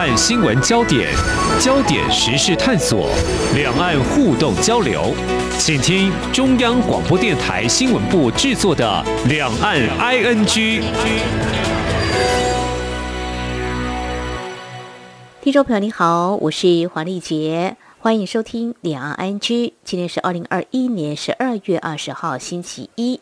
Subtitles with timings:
[0.00, 1.12] 岸新闻焦点、
[1.60, 3.10] 焦点时事探索、
[3.54, 5.14] 两岸互动交流，
[5.58, 10.46] 请听中央广播电台新闻部制作的《两岸 ING》。
[15.42, 19.38] 听众朋友你好，我是黄丽杰，欢迎收听《两岸 ING》。
[19.84, 23.20] 今天是二零二一年十二月二十号，星期一。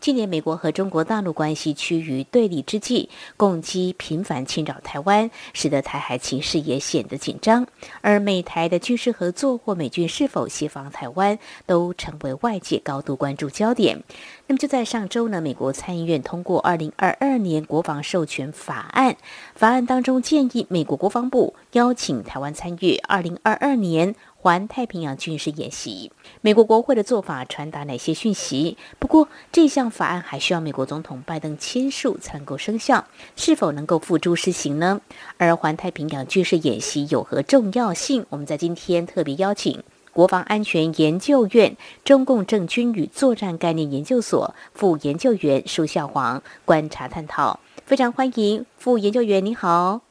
[0.00, 7.66] 今年美国和中国大陆关系趋于对立之际，攻击频繁侵扰台湾，使得台海情势也显得紧张。
[8.00, 14.02] 而美台的军事合作或美军是否协防台湾，都成为外界高度关注焦点。
[14.46, 19.16] 那么就在上周呢，美国参议院通过二零二二年国防授权法案，
[19.56, 24.14] 法案当中建议美国国防部邀请台湾参与二零二二年。
[24.40, 28.76] 环太平洋军事演习，美国国会的做法传达哪些讯息？
[29.00, 35.00] 不过，这项法案还需要美国总统拜登签署才能够生效，是否能够付诸实行呢？
[35.38, 38.24] 而环太平洋军事演习有何重要性？
[38.30, 47.58] 我们在今天特别邀请国防安全研究院中共政军与作战概念研究所副研究员舒孝煌观察探讨。
[47.84, 50.07] 非常欢迎副研究员，你好。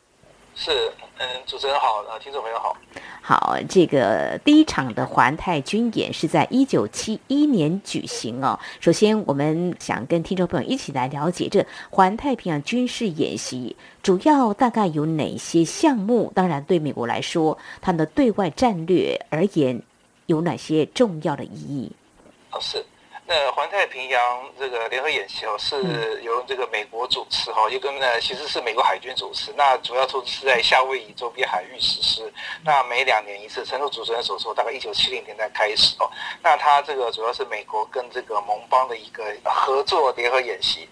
[0.59, 2.75] 是，嗯，主持人好，呃，听众朋友好。
[3.21, 8.59] 好，这个第一场的环太军演是在一九七一年举行哦。
[8.79, 16.31] 首先，我们想跟听众朋友一起来了解这环太平洋军事演习主要大概有哪些项目？
[16.33, 19.79] 当然，对美国来说，它的对外战略而言
[20.25, 21.91] 有哪些重要的意义？
[22.51, 22.83] 哦，是。
[23.29, 29.53] 那环太平洋这个联合演习哦，是由这个美国主持哈，又跟呢其实是美国海军主持。
[29.57, 32.33] 那主要投资是在夏威夷周边海域实施。
[32.63, 36.09] 那每两年一次，陈述主持人所说，大概一九七零年代开始哦。
[36.41, 40.87] 那它这个主要是美国跟这个盟邦的一个合作联合演习。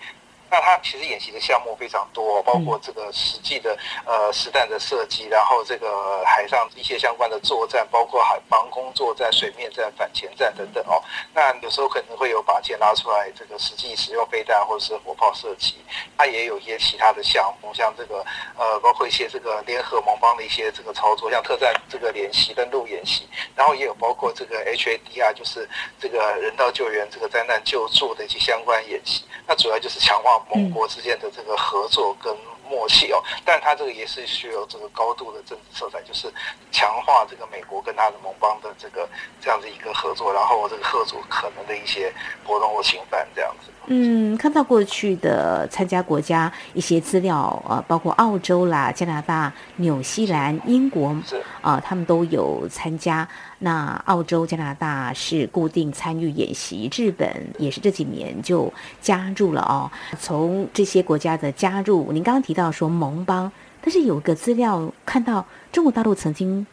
[0.50, 11.02] 那它其实演习的项目非常多，包括这个实际的呃实弹的射击，然后这个海上一些相关的作战，包括海防空作战、水面战、反潜战等等哦。
[11.34, 15.76] 那有时候可能会有把剑拉出来，这个实际使用飞弹或者是火炮射击。
[16.16, 18.24] 它也有一些其他的项目，像这个
[18.56, 25.68] 呃，包括一些这个联合盟邦的一些这个操作，像特战这个联习、登陆演习，然后也有包括这个 HADR，就是
[26.00, 29.24] 这个人道救援、这个灾难救助的一些相关演习。
[29.48, 30.35] 那主要就是强化。
[30.50, 32.36] 盟国之间的这个合作跟
[32.70, 36.34] 默契哦，但它这个也是需要这个高度的政治色彩，就是
[36.72, 39.08] 强化这个美国跟他的盟邦的这个
[39.40, 42.12] 这样的一个合作，然后这个合作可能的一些
[42.44, 43.72] 活动或侵犯这样子。
[43.88, 51.16] 嗯，看到过去的参加国家一些资料，呃，包括澳洲啦、加拿大、纽西兰、英国，
[51.62, 53.28] 啊，他们都有参加。
[53.60, 59.90] 那澳洲、加拿大是固定参与演习，日本也是这几年就加入了哦。
[60.20, 66.66] 从这些国家的加入，您刚刚提到说盟邦，但是有个资料看到中国大陆曾经。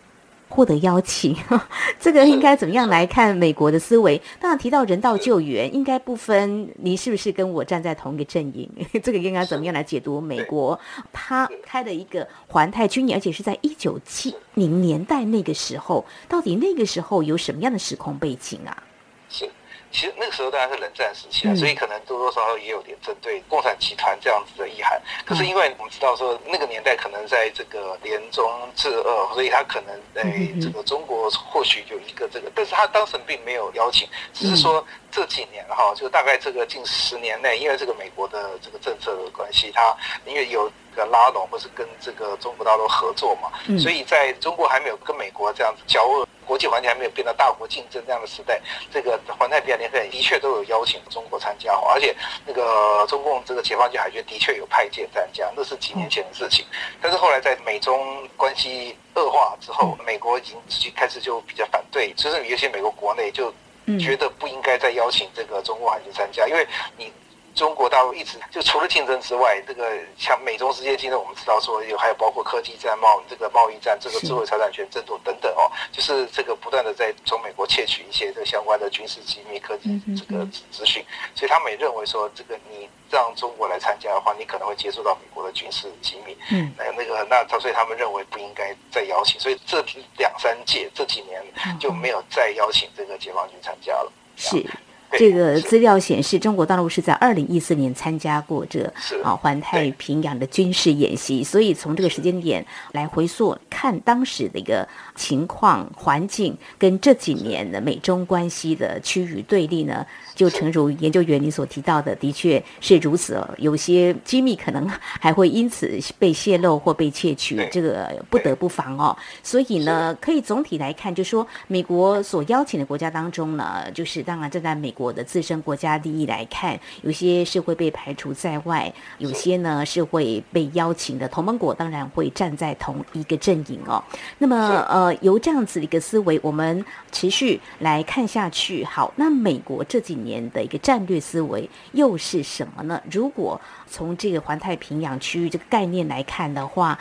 [0.53, 1.35] 获得邀请，
[1.99, 4.21] 这个应该怎么样来看美国的思维？
[4.39, 8.69] 当然提到人道救援，应该不分你是不是跟我站在同一个阵营，
[9.03, 10.79] 这个应该怎么样来解读美国
[11.11, 18.83] 他开的一个环太军演，而且是在一九七零年代那个时候，到底那个时候有什么样的时空背景啊？
[19.31, 19.49] 是。
[19.93, 25.01] 其实那个时候当然是冷战时期啊，所以可能多多少少也有点针对共产集团这样子的意涵。
[25.27, 30.23] 可是因为我们知道说那个年代可能在这个联中制恶，所以他可能在
[30.61, 39.95] 这个中国或许有一个这个，但是他当时并没有邀请，只是说这几年哈，就大概这个近十年内，因为这个美国的这个政策的关系，他
[40.25, 46.27] 因为有个拉拢或是跟这个中国大陆合作嘛，所以在中国还没有跟美国这样子交恶。
[46.47, 48.61] 国际环境还没有变得大国竞争这样的时代，
[48.93, 52.15] 这个环太平洋联合的确都有邀请中国参加，而且
[52.47, 56.65] 那个中共这个解放军海军的确有派舰参加，那是几年前的事情。
[57.01, 63.53] 但是后来在美中关系恶化之后，美国已经自己开始就比较反对，就是有些美国国内就
[63.99, 66.67] 觉得不应该再邀请这个中国海军参加，因为
[66.97, 67.13] 你。
[67.55, 81.05] 中国大陆一直就除了竞争之外，这个像美中之间竞争，我们知道说有还有包括科技战、贸这个贸易战、这个智慧财产权争夺等等哦，就是这个不断的在从美国窃取一些这个相关的军事机密、科技这个资讯，
[81.35, 89.85] 所以他们也认为说，这个你让中国来参加的话，你可能会接触到美国的军事机密，嗯，有那个那他所以他们认为不应该再邀请，所以这
[90.17, 91.43] 两三届这几年
[91.79, 94.65] 就没有再邀请这个解放军参加了，是。
[95.19, 98.91] 这个资料显示，中国大陆是在二零一四年参加过这
[99.23, 110.05] 啊环太平洋的军事演习，所以从这个时间点来回溯看当时的一个情况环境，跟这几年的美中关系的趋于对立呢，
[110.35, 113.47] 就诚如研究员你所提到的，的确是如此哦。
[113.59, 119.15] 有些机密可能还会因此被泄露或被窃取，这个不得不防哦。
[119.43, 125.02] 所以呢，可以总体来看，就说美国所邀请的国家当中呢，就是当然站在美国。
[125.03, 131.29] 我的自身国家利益来看，有些是会被排除在外，有些呢是会被邀请的。
[131.29, 134.03] 同盟国当然会站在同一个阵营哦。
[134.39, 134.57] 那么，
[134.89, 138.85] 呃，由这样子的一个思维，我们持续来看下去。
[138.85, 143.03] 好，那美国这几年的一个战略思维又是什么呢？
[143.11, 146.99] 如果从这个环太平洋区域这个概念来看的话，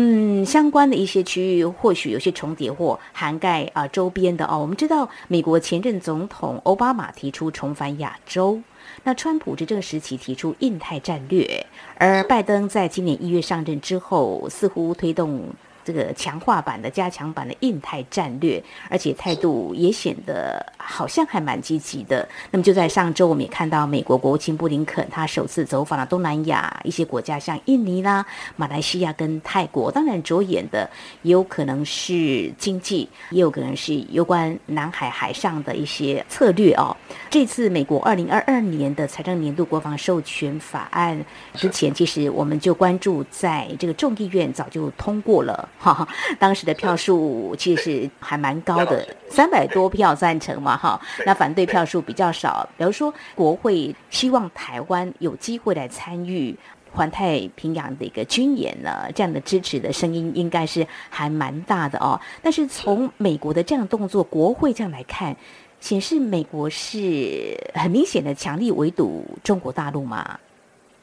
[0.00, 4.56] 嗯，相关的一些区域或许有些重叠或涵盖啊周边的哦。
[4.56, 8.60] 我们知道，美国前任总统奥巴马提出重返亚洲，
[9.02, 11.66] 那川普执政时期提出印太战略，
[11.96, 15.42] 而拜登在今年一月上任之后，似乎推动。
[15.88, 22.28] 这个强化版的、加强版的印太战略，而且态度也显得好像还蛮积极的。
[22.50, 28.26] 那么就在上周，我们也看到美国国务卿布林肯他首次走访了东南亚一些国家，像印尼啦、
[28.56, 29.90] 马来西亚跟泰国。
[29.90, 30.86] 当然，着眼的
[31.22, 36.94] 也有可能是经济，也有可能是有关南海海上的一些策略哦。
[37.30, 41.18] 这次美国二零二二年的财政年度国防授权法案
[41.54, 45.66] 之前，其实我们就关注在这个众议院早就通过了。
[45.78, 46.06] 哈，
[46.38, 52.68] 当时的票数其实还蛮高的，三百多票赞成嘛，哈，那反对票数比较少。
[52.76, 56.56] 比如说，国会希望台湾有机会来参与
[56.90, 62.20] 环太平洋的一个军演呢，这样的支持的声音应该是还蛮大的哦。
[62.42, 65.36] 但是从美国的这样动作，国会这样来看，
[65.80, 70.38] 显示美国是很明显的强力围堵中国大陆嘛。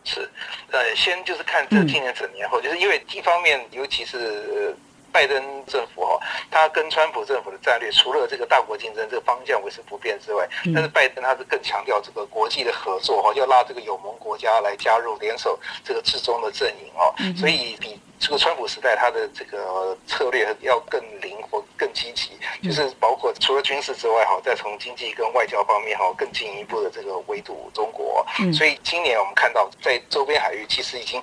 [0.06, 0.30] 是，
[0.72, 4.74] 呃，先就是看这今年整年后，就是因为一方面，尤其是
[5.12, 6.19] 拜登政府哈，
[6.50, 18.00] 他跟川普政府的战略，除了这个大国竞争这个方向维持不变之外，但是拜登他是更强调这个国际的合作哈，要拉这个友盟国家来加入联手这个至中的阵营哦，所以比。
[18.17, 22.31] 这个川普时代，他的这个策略要更灵活、更积极，
[22.63, 28.25] 就是包括除了军事之外，哈，再从经济跟外交方面，哈，更进一步的这个围堵中国。
[28.53, 31.21] 所以今年我们看到，在周边海域其实已经，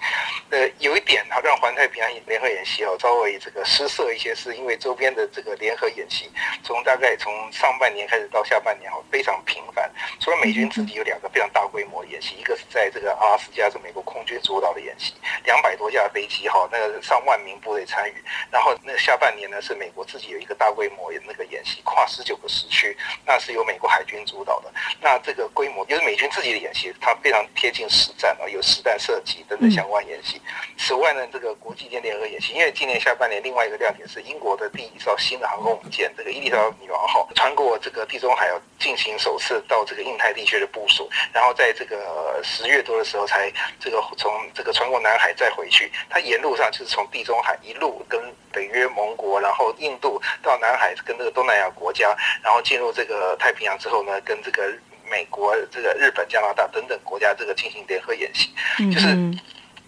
[0.50, 6.30] 呃，有一点哈，让环太平洋联合演习哦稍微这个失色一些，是因为周边的这个联合演习，
[6.62, 9.90] 从大概从上半年开始到下半年，哈，非常频繁。
[10.20, 16.81] 除了美军自己有两个非常大规模的演习，一个是在这个阿拉斯加是美国空军主导的演习，两百多架飞机，哈，那。
[17.02, 18.14] 上万名部队参与，
[18.50, 24.72] 然后那下半年呢是美国自己有一个大规模那个演习，跨十九个时区，那是由美国海军主导的。
[25.00, 30.40] 那这个规模就是美军自己的演习，它非常贴近实战啊，有实弹射击等等相关演习。
[30.78, 46.71] 此外呢，这个国际间联合演习，因为今年下半年另外一个亮点是英国的第一艘新的航空母舰，这个伊丽莎白女王号穿过这个地中海，要进行首次到这个印太地区的部署，然后在这个十月多的时候才这个从这个穿过南海再回去，它沿路上。
[46.72, 48.20] 就是从地中海一路跟
[48.50, 54.64] 北约盟国，然后印度到南海跟这个东南亚国家，然后进入这个太平洋之后呢，跟这个
[55.08, 58.50] 美国、这个日本、加拿大等等国家这个进行联合演习，
[58.92, 59.06] 就是。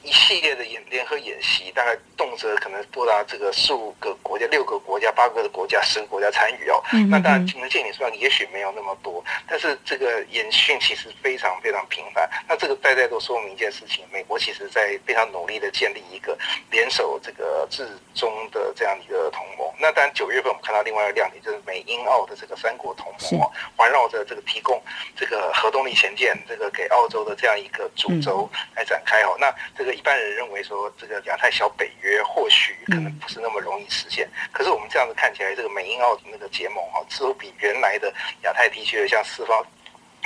[0.04, 6.82] 一系列的演联合演习，大概动辄可能多达这个数个国家、六个国家、八个国家、十个国家参与哦。
[7.08, 12.28] 那当然能见你数量也许没有那么多，但是这个演训其实非常非常频繁。
[12.46, 16.36] 那这个大家都说明一件事情：美国其实在非常努力的建立一个
[16.70, 19.72] 联手这个至中的这样一个同盟。
[19.80, 24.80] 那当然九月份我们看到另外一个亮点，就是美英澳的这个三国同盟，环绕着这个提供
[25.16, 28.46] 这个核动力潜舰这个给澳洲的这样一个主轴
[28.76, 29.34] 来展开哦。
[29.40, 29.93] 那这个。
[29.94, 34.28] 一般人认为说，这个亚太小北约或许可能不是那么容易实现。
[34.52, 39.64] 可是我们这样子看起来，这个美英澳那个结盟哈，似乎比原来的亚太地区的像四方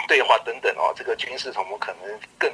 [0.06, 2.50] 对话等等哦，这个军事同盟可能更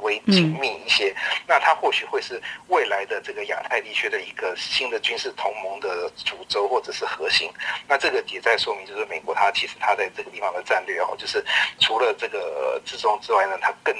[0.00, 1.14] 为紧密一些。
[1.46, 7.50] 那它或许会是未来的这个亚太地区的一个新的军事同盟的主轴或者是核心。
[7.88, 11.44] 那这个也在说明，就是美国它其实它在这个地方的战略哦，就是
[11.80, 13.94] 除了这个之中之外呢，它更。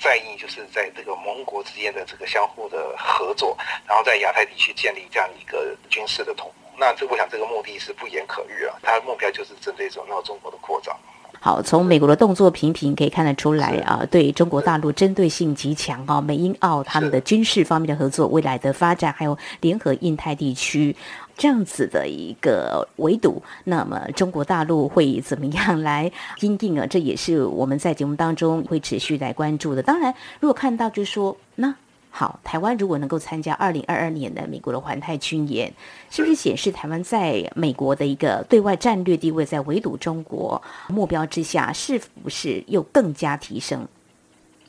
[0.00, 6.72] 在意就是在这个盟国之间的这个相互的合作，然后在亚太地区建立这样一个军事的同盟。
[6.78, 10.96] 那这我想这个目的是不言可喻啊，它的目标就是针对整个中国的扩张。
[11.42, 20.94] 好，从美国的动作频频可以看得出来啊，对中国大陆针对性极强啊，美英澳他们的军事方面的合作、未来的发展，还有联合印太地区。
[21.40, 26.86] 这样子的一个围堵，那么中国大陆会怎么样来应定啊？
[26.86, 29.82] 这也是我们在节目当中会持续来关注的。
[29.82, 31.74] 当然，如果看到就说，那
[32.10, 35.72] 好，台湾如果能够参加二零二二年的美国的环太军演，
[36.10, 43.88] 是不是显示台湾在美国的一个对外战略地位，在围堵中国目标之下，是不是又更加提升？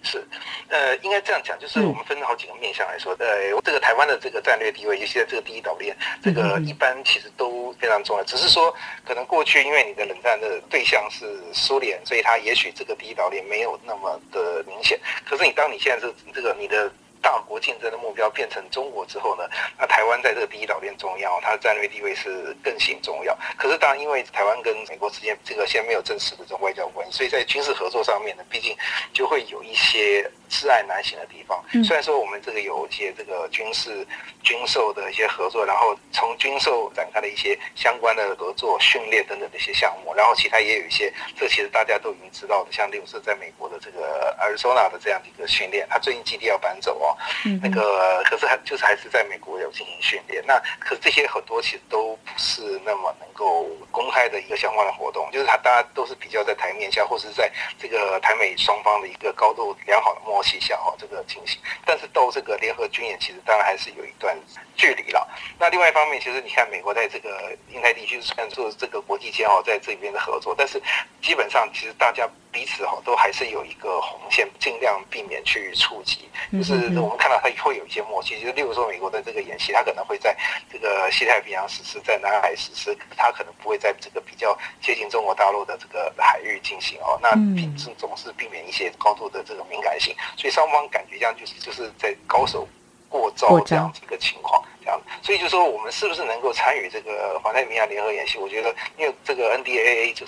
[0.04, 0.26] 是，
[0.70, 8.24] 呃，应该这样讲，就是我们分好几个面向来说，呃，这个台湾的这个战略地位，尤其在这个第一岛链，这个一般其实都非常重要。
[8.24, 8.74] 只是说，
[9.06, 15.00] 可能过去因为你的冷战的对象是苏联，所以它也许这个第一岛链没有那么的明显。
[15.26, 16.92] 可是你当你现在这这个你的。
[17.22, 19.44] 大国竞争的目标变成中国之后呢，
[19.78, 23.38] 那台湾在这个第一岛链重要，它的战略地位是更显重要。
[23.58, 28.76] 可是当然，因为台湾跟美国之间这个现在没有正式的这种外交关系，所以在军事合作上面呢，毕竟
[29.14, 30.30] 就会有一些。
[30.52, 34.06] 挚爱难行的地方，虽然说我们这个有一些这个军事
[34.44, 47.16] 军售的一些合作，然后从军售展开了一些相关的合作、训练等等的一些项目，然后其他也有一些，这其实大家都已经知道的，像例如说在美国的这个 Arizona 的这样的一个训练，他最近基地要搬走哦，
[47.64, 60.41] 那个可是还就是还是在美国有进行训练，那可是这些很多其实都不是那么能够公开的一个相关的活动，就是他大家都是比较在台面下，或是在这个台美双方的一个高度良好的默。
[60.42, 64.38] 气象哈，这个情形，但是到这个联合军演，其实当然还是有一段
[64.76, 65.28] 距离了。
[65.60, 70.82] 那另外一方面，其实你看美国在这个印太地区虽然做这个国际间哦，在这边的合作，但是
[71.22, 76.30] 基本上其实大家彼此哈都还是有一个红线，尽量避免去触及。
[76.52, 80.36] 就是我们看到它会有一些默契，就是例如说美国的这个演习，它可能会在
[80.72, 87.18] 这个西太平洋实施，在南海实施，它可能不会在这个比较接近中国大陆的这个海域进行哦。
[87.22, 87.30] 那
[87.78, 90.16] 总总是避免一些高度的这个敏感性。
[90.38, 92.68] 所以双方感觉这样就是就是在高手
[93.10, 98.38] 过招这样子一个情况，这样，所以就说我们是不是能够参与这个环太平洋联合演习？
[98.38, 100.26] 我觉得，因为这个 NDAA 就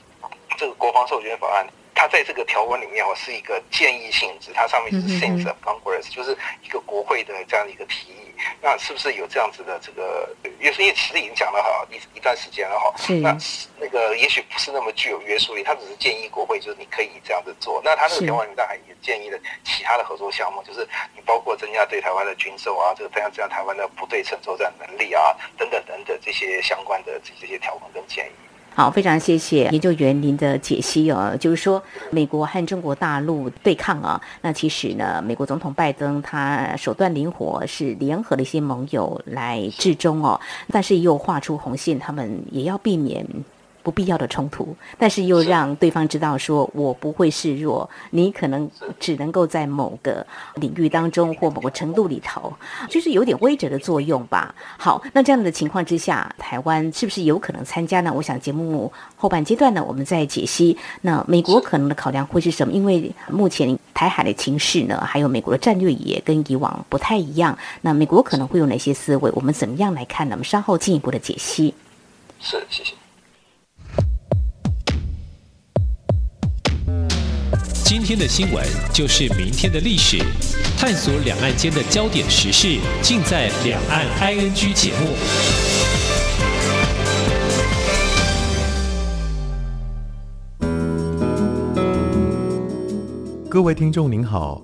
[0.58, 1.68] 这个国防授权法案。
[1.96, 8.34] 它在这个条文里面哦，是一个建议性质，它上面是 sense of Congress，就是一个国会的这样的一个提议。
[8.62, 10.28] 那是不是有这样子的这个？
[10.60, 12.94] 因为其实已经讲了哈一一段时间了哈。
[13.22, 13.38] 那
[13.80, 17.82] 那个也许不是那么具有约束力，他只是建议国会，就是你可以这样子做。
[17.86, 28.32] 那他那个条文里面还也建议了其他的合作项目，就是你包括增加对台湾的军售啊，这个增加增加台湾的不对称作战能力啊，等等等等这些相关的这这些条文跟建议。
[28.76, 31.38] 好，非常谢谢研究员您的解析哦。
[31.40, 40.40] 就是说，美国和中国大陆对抗啊，那其实呢，美国总统拜登他手段灵活，是联合了一些盟友来制中哦，
[40.72, 43.24] 但是又画出红线，他们也要避免。
[43.84, 50.26] 不必要的冲突，但是又让对方知道说，我不会示弱，你可能只能够在某个
[50.56, 52.52] 领域当中或某个程度里头，
[52.90, 54.56] 就是有点威慑的作用吧。
[54.78, 58.12] 好，那这样的情况之下，台湾是不是有可能参加呢？
[58.16, 60.78] 我想节目后半阶段呢，我们再解析。
[61.02, 62.74] 那美国可能的考量会是什么？
[62.74, 67.58] 因为目前台海的情势呢，还有美国的战略也跟以往不太一样。
[67.82, 69.30] 那美国可能会有哪些思维？
[69.36, 70.36] 我们怎么样来看呢？
[70.36, 71.74] 我们稍后进一步的解析。
[72.40, 72.94] 是，谢谢。
[77.96, 80.18] 今天的新闻就是明天的历史，
[80.80, 85.10] 探索两岸间的焦点时事，尽在《两岸 ING》节目。
[93.48, 94.60] 各位听众您好，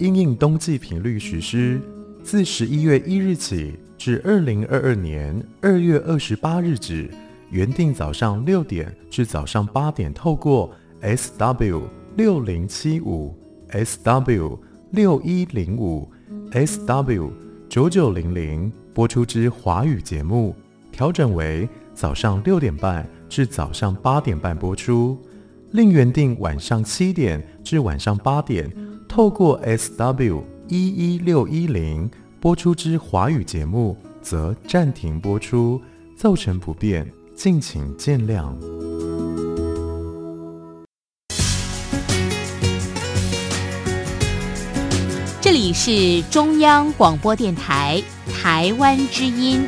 [0.00, 1.80] 因应冬季频率实施，
[2.24, 7.08] 自十一月一日起至二零二二年二月二十八日止，
[7.48, 10.68] 原定早上六点至早上八点，透过
[11.00, 11.84] SW。
[12.16, 13.34] 六零七五
[13.70, 14.58] SW
[14.90, 16.10] 六一零五
[16.50, 17.30] SW
[17.70, 20.54] 九九零零播出之华语节目，
[20.90, 25.16] 调整为早上六点半至早上八点半播出；
[25.70, 28.70] 另原定晚上七点至晚上八点，
[29.08, 35.80] 透过 SW 一一六一零播出之华语节目，则暂停播出，
[36.14, 38.54] 造成不便，敬请见谅。
[45.42, 48.00] 这里是中央广播电台
[48.32, 49.66] 台湾之音。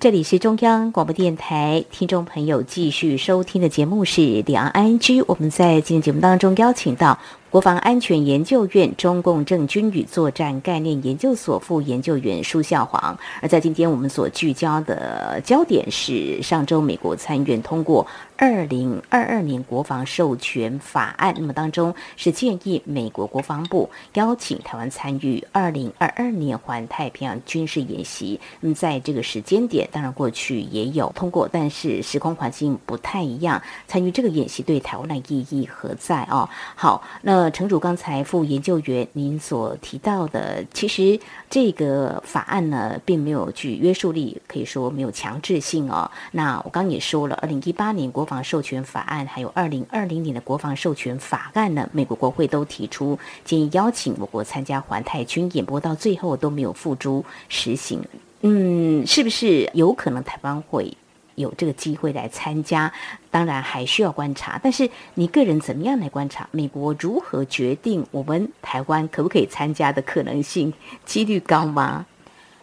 [0.00, 5.20] 这里是中央广播电台，听众朋友继续收听的节目是《两岸安居》。
[5.28, 7.18] 我们在今天节目当中邀请到。
[7.54, 13.16] 国防安全研究院中共政军与作战概念研究所副研究员舒孝煌。
[13.40, 18.04] 而在今天我们所聚焦的焦点是，上周美国参议院通过。
[18.36, 28.40] 二零二二年国防授权法案，那么当中是建议美国国防部邀请台湾参与二零二二年环太平洋军事演习。
[28.58, 33.62] 那么在这个时间点，当然过去也有通过，但是时空环境不太一样。
[33.86, 36.48] 参与这个演习对台湾的意义何在哦？
[36.74, 46.10] 好，那城主刚才副研究员您所提到的，其实这个法案呢，并没有具约束力，可以说没有强制性哦。
[46.32, 58.00] 那我刚也说了，二零一八年国防授权法案，还有二零二零年的国防授权法案呢，美国国会都提出建议邀请我国参加环太军演，播到最后都没有付诸实行。
[58.42, 60.94] 嗯，是不是有可能台湾会
[61.34, 62.92] 有这个机会来参加？
[63.30, 64.60] 当然还需要观察。
[64.62, 66.48] 但是你个人怎么样来观察？
[66.50, 70.72] 美国如何决定我们台湾可不可以参加的可能性
[71.04, 72.06] 几率高吗？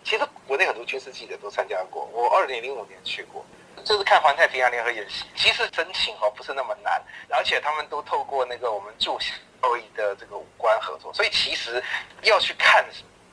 [0.03, 3.45] 其实国内很多军事记者都参加过，我二零零五年去过。
[3.83, 9.33] 就是看环太平洋联合演习，其实申请哦不是那么难，而且他们都透过那个我们驻夏
[9.71, 11.83] 威夷的这个武官合作，所以其实
[12.21, 12.85] 要去看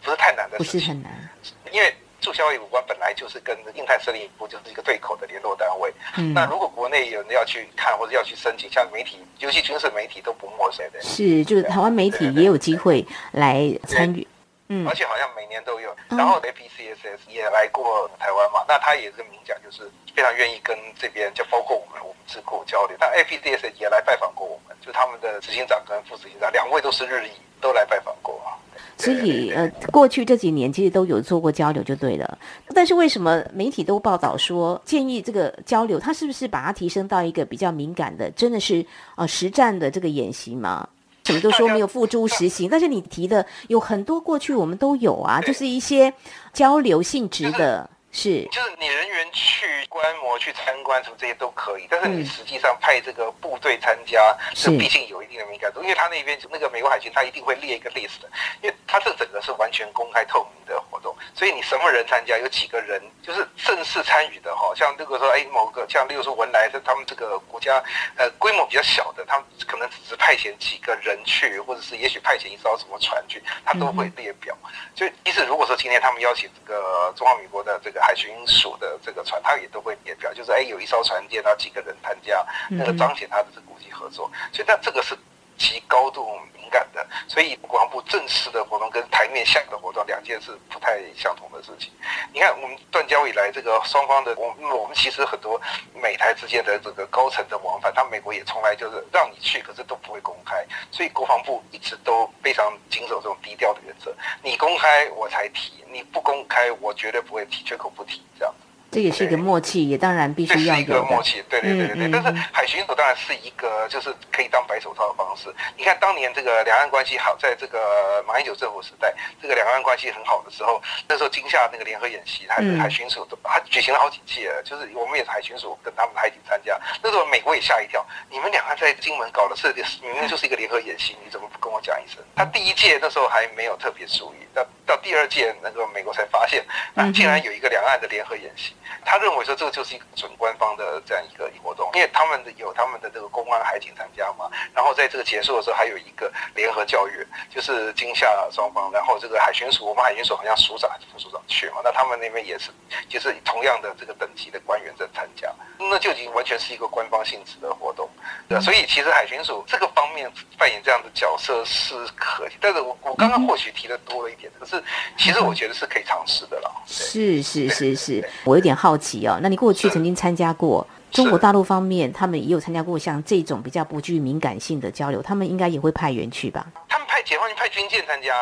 [0.02, 0.80] 不是太难的事情。
[0.80, 1.30] 不是很难，
[1.70, 5.92] 因为驻夏威夷武官本来就是跟印太司令部就是一个对口的联络单位。
[6.16, 6.34] 嗯。
[6.34, 11.00] 那如果国内有人要去看或者要去申请，像媒体，尤其军事媒体都不陌生的。
[11.00, 14.26] 是，就是台湾媒体也有机会来参与。
[14.70, 22.94] 嗯，而且好像每年都有，然后 APCSS 也来过台湾嘛，那他也是明讲，就是非常愿意跟这边，就包括我们我们智库交流。
[23.00, 27.30] 但 APCSS 也来拜访过我们，就他们的执行长跟副执行长两位都是日裔，
[27.62, 28.52] 都来拜访过啊。
[28.96, 32.38] 所以呃，过去这几年其实都有做过交流，就对了。
[32.74, 40.88] 但是为什么媒体都报道说建议这个交流，他是不是把它提升到一个比较敏感的，真的是啊实战的这个演习吗？
[41.24, 46.12] 什么都说没有付诸实行，但是你提的有很多过去我们都有啊，就是一些
[46.52, 47.88] 交流性质的。
[48.10, 54.70] 是，就是你人员去观摩、去参观什么这些都可以，但是你实际上派这个部队参加，是。
[54.78, 58.20] 毕竟有一定的敏感度，因为他那边那个美国海军，他一定会列一个 list，
[58.62, 67.82] 因为他这整个是完全公开透明的活动，所以你什么人参加，有几个人就是正式参与的哈，像如果说哎某个 像例如说文莱，他们这个国家
[68.16, 74.56] 呃规模比较小的，他们可能只是派遣几个人去，或者是也许派遣一艘什么船去，他都会列表。
[74.94, 84.30] 所以，即使如果说今天他们邀请这个中华民国的这个海巡署的这个船，他也都会列表，就是哎，有一艘船舰，然后几个人参加，那个彰显他的是国际合作。
[84.52, 85.16] 所以，但这个是
[85.58, 86.24] 极高度
[86.54, 86.58] 敏。
[86.70, 91.90] 感的，所以国防部正式的活动跟台面下的活动两件事不太相同的事情。
[92.30, 95.58] 你看，我们断交以来，这个双方的我我们其实很多
[95.94, 100.62] 美台之间的这个高层的往返，他美国也从来就是让你去，可是都不会公开。
[100.90, 108.54] 所以国防部一直都非常谨守这种低调的原则，你公开我才提，你不公开我绝对不会提，绝口不提这样。
[108.90, 110.76] 这也是一个默契，也当然必须要有。
[110.76, 112.10] 是一个默契，对对对对对。
[112.10, 115.54] 但是海巡署当然是一个，就是可以当白手套的方式。
[115.76, 126.78] 你看当年这个两岸关系好，在这个马英九政府时代，这个两岸关系很好的时候，那时候金夏那个联合演习，还是海巡署都还举行了好几届，就是我们也是海巡署跟他们海警参加。
[127.02, 129.70] 那时候美国也吓一跳，你们两岸在金门搞的是
[130.02, 132.22] 明明就是一个联合演习，你怎么不跟我讲一声？
[132.34, 138.72] 他第一届那时候还没有特别注意，到到第二届那个美国才发现，啊，竟然有一个两岸的联合演习。
[139.04, 152.70] 他认为说这个就是一个准官方的这样一个活动，因为他们的有他们的这个公安海警参加嘛，然后在这个结束的时候还有一个联合教育，就是金夏双方，然后这个海巡署，我们海巡署好像署长还是副署长去嘛，那他们那边也是，
[153.08, 158.08] 就是同样的这个等级的官员在参加，那就已经完全是一个官方性质的活动，
[158.48, 164.82] 对，所以其实海巡署这个方面扮演这样的角色是可以，但是我我刚刚或许提的多了一点，可是
[165.16, 168.88] 其实我觉得是可以尝试的了，是是是是，我有点好。
[168.88, 176.66] 好奇哦，那你过去曾经参加过中国大陆方面，他们也有参加过像这种比较不具敏感性的交流，他们应该也会派员去吧？
[176.88, 178.34] 他们派解放军派军舰参加，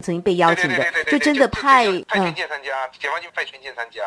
[0.00, 4.02] 曾经被邀请的，就真的派派军舰参加，解放军派军舰参加，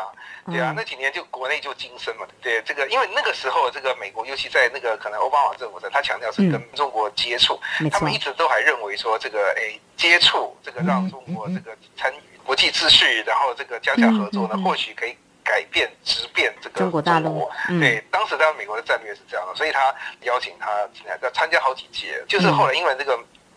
[0.46, 7.58] 对啊，那几年就国内就精深嘛，对这个，因为那个时候这个美国，尤其在那个可能奥巴马政府在，他强调是跟中国接触，
[7.90, 15.16] 他们一直都还认为说这个诶接触这个让中国这个参与国际秩序，然后这个加强合作呢，或许可以。
[15.46, 17.46] 改变直变这个中国大陆，
[17.78, 23.14] 对，当时在美国的战略是这样的，所以他邀请他进来，要参加好几届，就是后来因为这个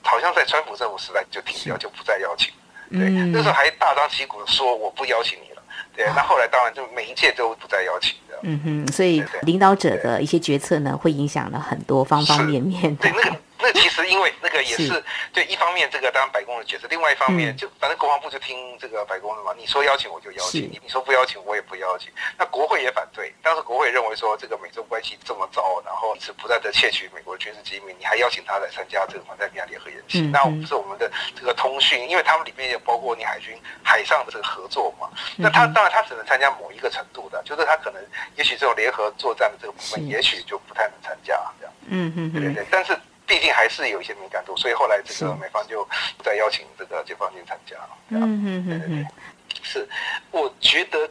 [0.07, 2.53] 好像在川普政府时代就停掉，就不再邀请。
[2.89, 5.61] 对，那时候还大张旗鼓的说我不邀请你了。
[5.93, 8.39] 对，那后来当然就每一届都不再邀请的。
[8.43, 12.95] 嗯哼，所以领导者的一些决策呢，会影响了很多方方面面。
[12.95, 13.37] 对，那个。
[13.59, 22.11] 那其实因为那个也是是对一方面这个当然白宫的决策，另外一方面嗯就反正国防部就听这个白宫的嘛，你说邀请我就邀请你，你说不邀请我也不邀请。
[22.37, 35.09] 那国会也反对，当时国会认为说这个美中关系这么糟，然后是不断的窃取美国的军事机密，你还邀请他来参加这个环太平洋联合演习，那不是我们的这个通讯，因为他们里面也包括你海军海上的这个合作嘛。
[35.37, 38.03] 嗯那他当然他只能参加某一个程度的，就是他可能
[38.35, 41.73] 也许这种联合作战的这个部分，也许就不太能参加这样。
[41.89, 45.83] 嗯嗯嗯，对对对，但是毕竟还是有一些敏感度，所以后来这个美方就
[46.17, 47.75] 不再邀请这个解放军参加。
[48.07, 49.05] 嗯嗯嗯嗯，
[49.61, 49.87] 是，
[50.31, 51.09] 我觉得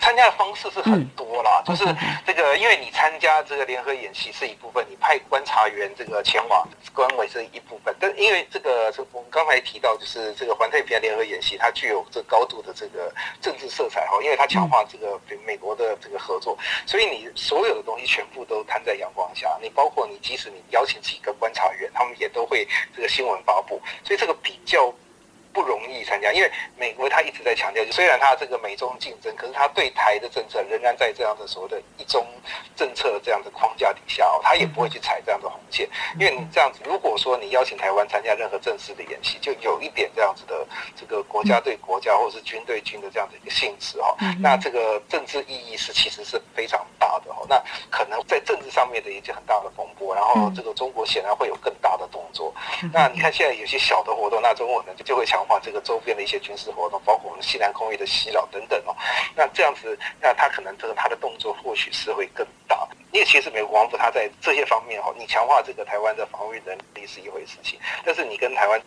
[0.00, 1.84] 参加的方式是很多啦，就是
[2.26, 24.92] 这个，因为你参加这个联合演习是一部分，你派观察员这个前往官委是一部分，但因为这个，这我们刚才提到，就是这个环太平洋联合演习，它具有这高度的这个政治色彩哈，因为它强化这个美国的这个合作，所以你所有的东西全部都摊在阳光下，你包括你即使你邀请几个观察员，他们也都会这个新闻发布，所以这个比较。
[25.52, 32.26] 不容易参加，因为美国他一直在强调，就虽然他这个美中竞争，可是他对台的政策仍然在这样的所谓的一中
[32.74, 35.88] 政策这样的框架底下哦，他也不会去踩这样的红线，
[36.18, 52.52] 因为你这样子，如果说你邀请台湾参加任何正式的演习，就有一点这样子的这个国家对国家或者是军对军的这样的一个性质哈、嗯那这个政治意义是其实是非常大的哦、那可能在政治上面的一些很大的风波，然后这个中国显然会有更大的动作。
[52.92, 58.96] 那你看现在有些小的活动，那中国呢就会强化这个周边的一些军事活动，包括我们西南空域的袭扰等等哦。
[59.34, 62.88] 那这样子，那他可能这个他的动作或许是会更大。
[63.12, 68.80] 因为其实美国国防部他在这些方面哈，你强化这个台湾的防御能力是一回事情，但是你跟台湾。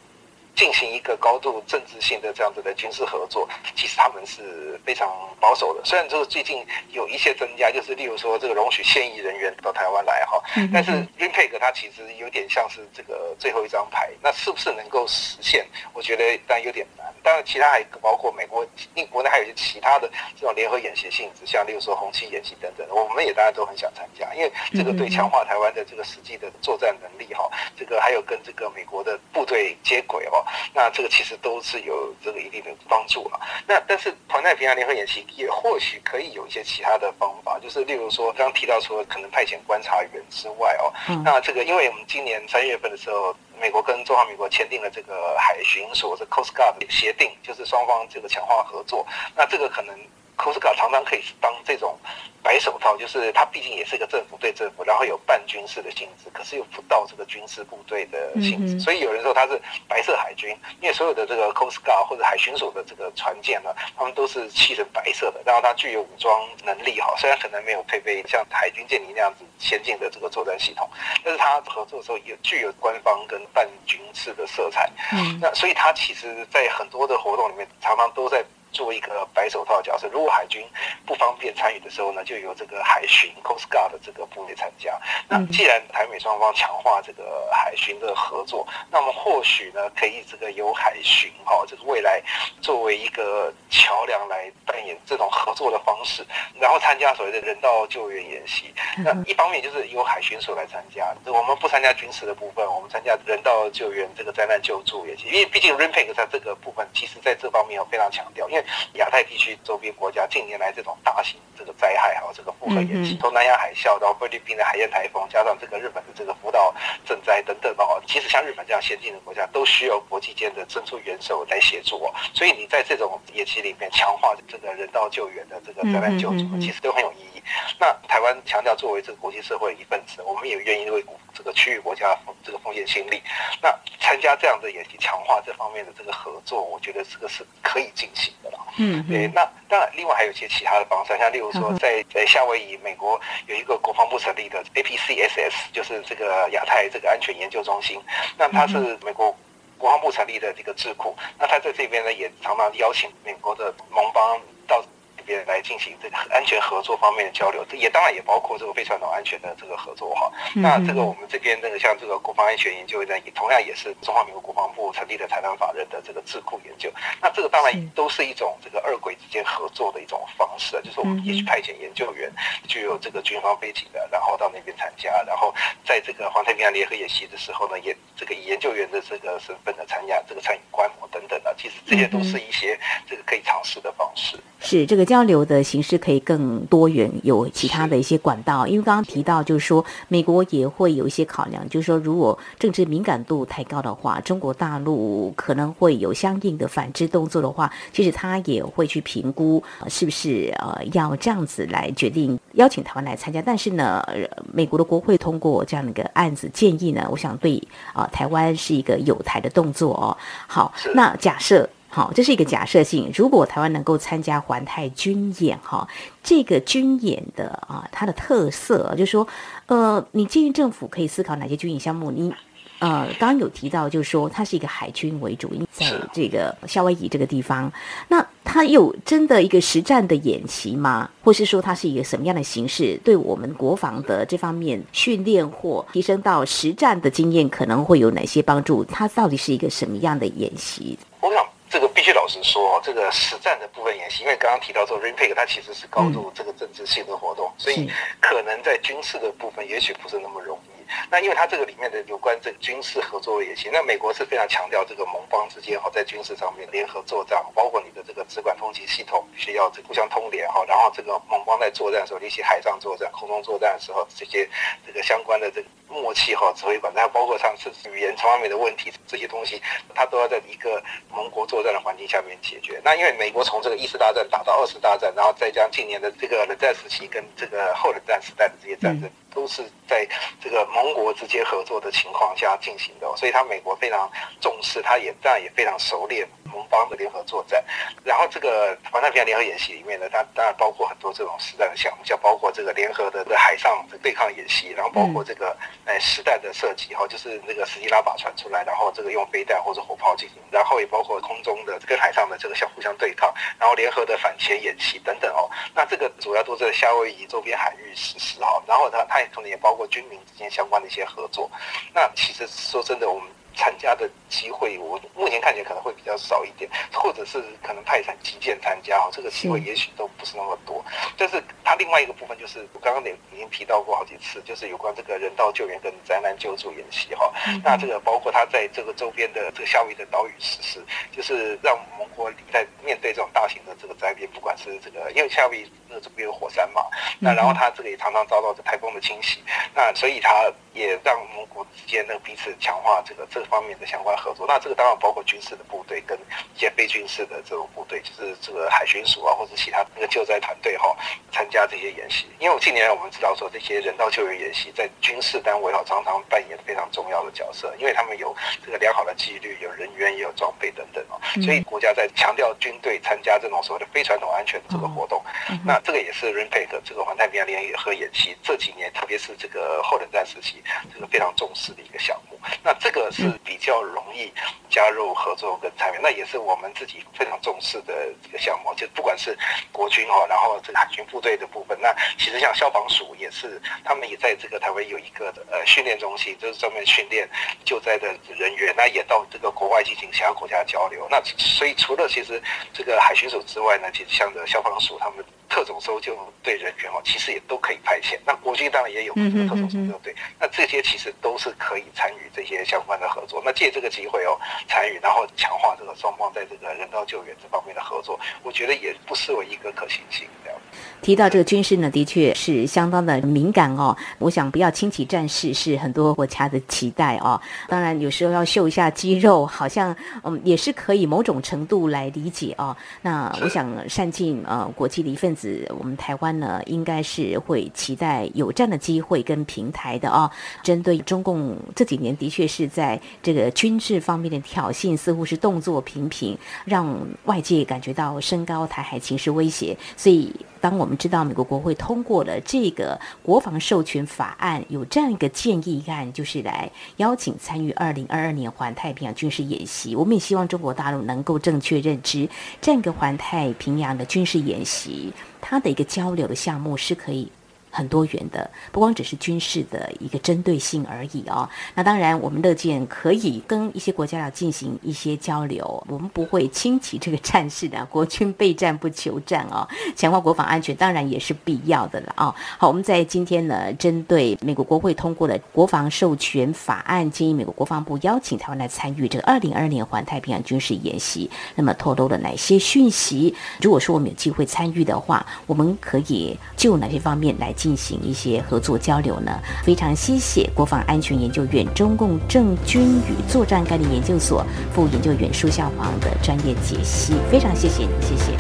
[0.56, 5.82] 进行一个高度政治性的这样子的军事合作，其实他们是非常保守的。
[5.84, 10.42] 虽然这个最近有一些增加，就是例如说这个容许现役人员到台湾来哈，
[10.74, 15.66] 但是 RIMPAC 它其实有点像是这个最后一张牌，那是不是能够实现？
[15.94, 17.06] 我觉得当然有点难。
[17.22, 20.08] 当然，其他还包括美国、另国内，还有一些其他的
[20.40, 33.40] 这种联合演习性质，像例如说红旗演习等等，我们也当然都很想参加，因为这个对强化台湾的这个实际的作战能力哈，这个还有跟这个美国的部队接轨哈，那这个其实都是有这个一定的帮助了。
[33.68, 43.36] 那但是环太平洋联合演习也或许可以有一些其他的方法，就是例如说刚提到说可能派遣观察员之外哦，那这个因为我们今年三月份的时候。
[43.58, 49.08] 美国跟中华民国签订了这个海巡所这 Coast Guard 协定，就是双方这个强化合作。
[49.34, 49.98] 那这个可能
[50.38, 51.98] Coast Guard 常常可以当这种
[52.44, 58.80] 白手套，就是它毕竟也是一个政府对政府，然后有半军事的性质，可是又不到这个军事部队的性质。
[58.80, 70.88] 所以有人说它是白色海军，因为所有的这个 Coast Guard 或者海巡署的这个船舰呢，他们都是漆成白色的，然后它具有武装能力哈，虽然可能没有配备像海军舰艇那样子先进的这个作战系统，
[71.24, 74.88] 但是它合作的时候也具有官方跟半军事的色彩。
[75.14, 78.44] 嗯，那所以它其实，在很多的活动里面，常常都在
[78.76, 80.08] 做一个白手套角色。
[80.12, 80.62] 如果海军
[81.06, 84.92] 不方便参与的时候呢，就由这个海巡 Coast Guard 的这个部队参加。
[85.30, 92.22] 那既然台美双方强化这个海巡的合作，那么或许呢，可以这个由海巡哈，这个未来
[92.62, 96.26] 作为一个桥梁来扮演这种合作的方式，
[96.60, 98.74] 然后参加所谓的人道救援演习。
[98.98, 105.28] 那一方面就是由海巡所来参加，我们不参加军事的部分，我们参加人道救援这个灾难救助演习。
[105.28, 116.74] 因为毕竟 RIMPAC 在这个部分，其实在这方面有非常强调，因为亚太地区周边国家近年来这种大型这个灾害还有这个复合演习，从南亚海啸到菲律宾的海燕台风，加上这个日本的这个福岛
[117.06, 122.14] 震灾等等哦，其实像日本这样先进的国家，都需要国际间的伸出援手来协助哦。
[122.34, 127.42] 所以你在这种演习里面强化这个人道救援的这个灾难救助，其实都很有意义。
[127.80, 133.22] 那台湾强调作为这个国际社会一份子，我们也愿意为这个区域国家这个奉献心力。
[133.62, 138.55] 那参加这样的演习，强化这方面的这个合作，我觉得这个是可以进行的了。
[138.78, 139.28] 嗯，对。
[139.34, 148.02] 那当然，另外还有一些其他的方式，像例如说，在在夏威夷，美国有一个国防部成立的 APCSS，就是这个亚太这个安全研究中心。
[148.38, 149.36] 那它是美国。
[149.78, 154.88] 国防部成立的这个智库，那他在这边呢也常常邀请美国的盟邦到这
[155.26, 160.32] 边来进行这个安全合作方面的交流，这也当然也包括这个非传统安全的这个合作哈。
[160.54, 166.92] 那这个我们这边那个像这个国防安全研究院，也同样也是中华民国国防部成立的财团法人的这个智库研究。
[167.22, 172.32] 那这个当然都是一种这个二轨之间合作的一种方式，就是我们也许派遣研究员
[172.68, 184.38] 具有这个军方背景的，然后到那边参加，然后在这个环太平洋联合演习的时候呢，也这个以研究员的这个身份呢参加这个参与观摩等等的，其实这些都是一些这个可以尝试的方式。
[184.62, 185.15] 是这个将。
[185.16, 188.68] 交流的形式可以更多元，有其他的一些管道。
[188.68, 203.42] 因为刚刚提到，就是说美国也会有一些考量，就是说如果政治敏感度太高的话，中国大陆可能会有相应的反制动作的话，其实他也会去评估是不是呃要这样子来决定邀请台湾来参加。
[203.42, 204.04] 但是呢，
[204.52, 210.18] 美国的国会通过这样的一个案子建议呢，我想对啊台湾是一个有台的动作哦。
[210.46, 211.70] 好，那假设。
[211.96, 213.10] 好，这是一个假设性。
[213.16, 215.88] 如果台湾能够参加环太军演，哈，
[216.22, 219.26] 这个军演的啊，它的特色就是说，
[219.68, 222.12] 呃，你建议政府可以思考哪些军演项目？
[222.12, 222.34] 你
[222.80, 227.72] 呃，刚刚有提到，就是说它是一个海军为主，因在这个夏威夷这个地方，
[228.10, 231.10] 那它有真的一个实战的演习吗？
[231.24, 233.00] 或是说它是一个什么样的形式？
[233.06, 238.84] 对我们国防的这方面训练或提升到实战的经验，可能会有哪些帮助？
[238.84, 241.00] 它到底是一个什么样的演习？
[241.22, 241.42] 我想。
[241.76, 250.70] 这个必须老实说，这个实战的部分演习，因为刚刚提到说 r i n p i c 它其实是高度这个政治性的活动，所以可能在军事的部分也许不是那么容易。
[251.12, 264.50] 那因为它这个里面的有关这个军事合作也行，那美国是非常强调这个盟邦之间哈在军事上面联合作战，包括你的这个直管通缉系统需要这互相通联哈，然后这个盟邦在作战的时候，一些海上作战、空中作战的时候，这些
[264.88, 265.68] 这个相关的这个。
[265.96, 269.62] 默契哈，指挥官，那包括上次语言方面的问题，这些东西，
[269.94, 270.82] 他都要在一个
[271.12, 272.80] 盟国作战的环境下面解决。
[272.84, 280.08] 那因为美国从这个一次大战打到二次大战，然后再将近年的这个冷战时期跟这个后冷战时代的这些战争，都是在
[280.42, 284.10] 这个盟国之间合作的情况下进行的，所以他美国非常
[284.42, 286.28] 重视，他也当然也非常熟练。
[286.56, 287.64] 盟邦的联合作战，
[288.04, 305.50] 然后这个环太平洋联合演习里面呢，它当然包括很多这种实战的项目，像包括这个联合的在海上的对抗演习，然后包括这个哎实弹的设计哈，就是那个实际拉靶传出来，然后这个用飞弹或者火炮进行，然后也包括空中的跟海上的这个相互相对抗，然后联合的反潜演习等等哦。
[305.74, 311.50] 那这个主要都是在夏威夷周边海域实施哈，然后它它也可能也包括军民之间相关的一些合作。
[311.94, 313.35] 那其实说真的，我们。
[313.56, 320.84] 参加的机会，我目前看起来可能会比较少一点，或者是可能派产旗舰参加哈，这个机会也许都不是那么多。
[321.18, 327.32] 但是它另外一个部分就是，我刚刚也已经提到过好几次，就是有关这个人道救援跟灾难救助演习哈。
[327.64, 336.82] 那这个包括它在这个周边的这个夏威夷的岛屿实施，就是让盟国在面对这种大型的这个灾变，不管是这个因为夏威夷那周边有火山嘛，
[337.20, 339.40] 那然后它这个也常常遭到这台风的侵袭，
[339.74, 343.45] 那所以它也让盟国之间呢彼此强化这个这。
[343.46, 346.18] 方面的相关合作，那这个当然包括军事的部队跟
[346.56, 350.96] 一些非军事的这种部队，就是这个海巡署啊，或者其他那个救灾团队哈，
[351.32, 352.26] 参加这些演习。
[352.40, 361.20] 因为我近年来我们知道说，这些人道救援演习在军事单位哈，常常扮演非常重要的角色，因为他们有这个良好的纪律，有人员，也有装备等等哦。
[361.44, 365.24] 所以国家在强调军队参加这种所谓的非传统安全的这个活动，
[365.66, 372.40] 那这个也是 RIMPAC 这个环太平洋联合演习这几年，特别是这个后冷战时期，这个非常重视的一个项目。
[372.64, 373.35] 那这个是。
[373.44, 374.32] 比较容易
[374.70, 377.94] 加入合作跟参与，那也是我们自己非常重视的
[378.24, 378.74] 这个项目。
[378.76, 379.38] 就不管是
[379.72, 387.30] 国军哈，然后这个海军部队的部分，那其实像消防署也是，他们也在这个台湾有一个呃训练中心，就是专门训练
[387.64, 388.74] 救灾的人员。
[388.78, 391.08] 那也到这个国外进行其他国家交流。
[391.10, 392.42] 那所以除了其实
[392.74, 395.24] 这个海巡署之外呢，其实像的消防署他们。
[395.56, 396.14] 特种搜救
[396.44, 398.20] 队人员哦，其实也都可以派遣。
[398.28, 403.42] 那国军当然也有这个特种搜救队，那这些其实都是可以参与这些相关的合作。
[403.46, 404.38] 那借这个机会哦，
[404.68, 410.28] 参与然后强化这个双方在这个人道救援这方面的合作，我觉得也不失为一个可行性。
[410.44, 410.60] 这样
[411.02, 413.96] 提到这个军事呢，的确是相当的敏感哦。
[414.20, 417.40] 我想不要轻启战事是很多国家的期待哦。
[417.70, 422.76] 当然有时候要秀一下肌肉，好像嗯也是可以某种程度来理解哦。
[423.04, 425.34] 那我想善尽呃国际的一份。
[425.36, 425.45] 子，
[425.80, 430.30] 我们台湾呢，应该是会期待有这样的机会跟平台的哦。
[430.64, 439.78] 针对中共这几年的确是在这个军事方面的挑衅，似乎是动作频频，让外界感觉到升高台海情势威胁。
[439.98, 449.96] 所以，当我们知道美国国会通过了这个国防授权法案，有这样一个建议案，就是来邀请参与二零二二年环太平洋军事演习。
[449.96, 452.28] 我们也希望中国大陆能够正确认知，
[452.62, 455.14] 这样一个环太平洋的军事演习。
[455.48, 457.32] 他的一个交流的项目是可以
[457.76, 461.48] 很多元的，不光只是军事的一个针对性而已哦。
[461.74, 467.86] 那当然，我们乐见可以跟一些国家要进行一些交流，我们不会轻启这个战事的。
[467.88, 472.34] 国军备战不求战哦，强化国防安全当然也是必要的了啊。
[472.58, 481.30] 好，我们在今天呢，针对美国国会通过的国防授权法案，建议美国国防部邀请台湾来参与这个二零二二年环太平洋军事演习。
[481.56, 483.36] 那么透露了哪些讯息？
[483.60, 489.32] 如果说我们有机会参与的话，我们可以就哪些方面来进行一些合作交流呢？
[489.64, 498.38] 非常谢谢国防安全研究院中共政军与作战概念研究所副研究员舒向煌的专业解析，非常谢谢你，谢谢。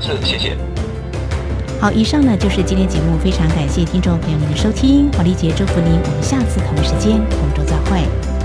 [0.00, 0.56] 是，谢谢。
[1.80, 8.37] 好，以上呢就是今天节目，非常感谢听众朋友您的收听，黄丽姐祝福您，我们下次同一时间，同周再会。